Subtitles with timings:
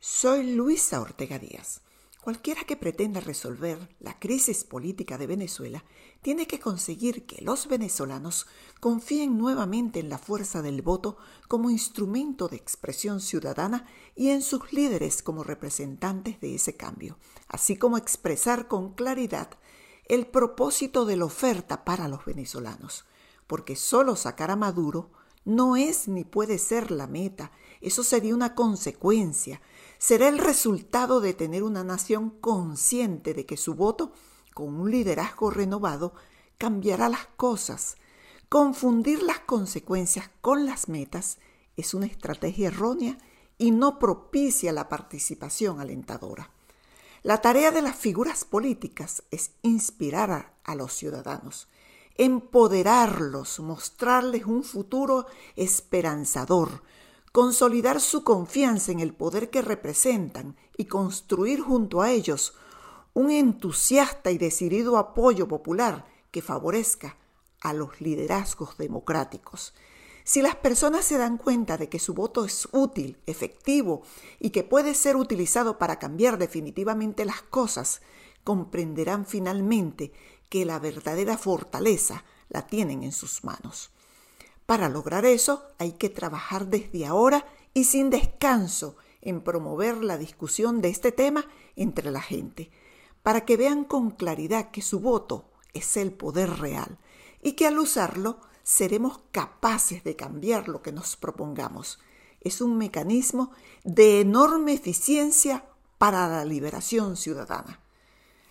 [0.00, 1.80] Soy Luisa Ortega Díaz.
[2.22, 5.84] Cualquiera que pretenda resolver la crisis política de Venezuela
[6.22, 8.46] tiene que conseguir que los venezolanos
[8.78, 11.16] confíen nuevamente en la fuerza del voto
[11.48, 17.18] como instrumento de expresión ciudadana y en sus líderes como representantes de ese cambio,
[17.48, 19.50] así como expresar con claridad
[20.04, 23.04] el propósito de la oferta para los venezolanos,
[23.48, 25.10] porque solo sacar a Maduro
[25.44, 29.60] no es ni puede ser la meta, eso sería una consecuencia,
[29.98, 34.12] será el resultado de tener una nación consciente de que su voto,
[34.54, 36.14] con un liderazgo renovado,
[36.56, 37.96] cambiará las cosas.
[38.48, 41.38] Confundir las consecuencias con las metas
[41.76, 43.18] es una estrategia errónea
[43.58, 46.50] y no propicia la participación alentadora.
[47.22, 51.68] La tarea de las figuras políticas es inspirar a, los ciudadanos,
[52.16, 56.82] empoderarlos, mostrarles un futuro esperanzador,
[57.32, 62.54] consolidar su confianza en el poder que representan y construir junto a ellos
[63.14, 67.16] un entusiasta y decidido apoyo popular que favorezca
[67.60, 69.74] a los liderazgos democráticos.
[70.24, 74.02] Si las personas se dan cuenta de que su voto es útil, efectivo
[74.38, 78.02] y que puede ser utilizado para cambiar definitivamente las cosas,
[78.44, 80.12] comprenderán finalmente
[80.48, 83.90] que la verdadera fortaleza la tienen en sus manos.
[84.68, 90.82] Para lograr eso hay que trabajar desde ahora y sin descanso en promover la discusión
[90.82, 92.70] de este tema entre la gente,
[93.22, 96.98] para que vean con claridad que su voto es el poder real
[97.42, 101.98] y que al usarlo seremos capaces de cambiar lo que nos propongamos.
[102.42, 103.52] Es un mecanismo
[103.84, 105.64] de enorme eficiencia
[105.96, 107.80] para la liberación ciudadana.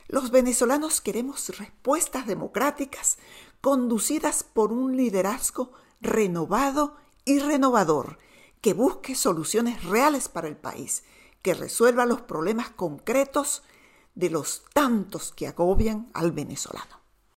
[0.07, 3.19] Los venezolanos queremos respuestas democráticas
[3.61, 8.17] conducidas por un liderazgo renovado y renovador,
[8.61, 11.03] que busque soluciones reales para el país,
[11.41, 13.63] que resuelva los problemas concretos
[14.15, 16.97] de los tantos que agobian al venezolano.